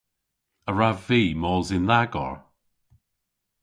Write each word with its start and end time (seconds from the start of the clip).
A 0.69 0.71
wrav 0.73 0.97
vy 1.07 1.21
mos 1.41 1.67
yn 1.77 1.87
dha 1.89 2.01
garr? 2.13 2.37